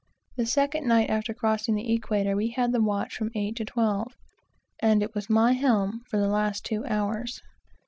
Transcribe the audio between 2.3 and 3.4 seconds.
we had the watch from